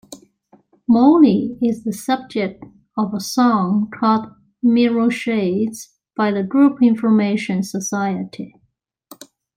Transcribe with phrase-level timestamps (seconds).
[0.89, 2.63] Molly is the subject
[2.97, 4.31] of a song called
[4.65, 8.55] "Mirrorshades" by the group Information Society.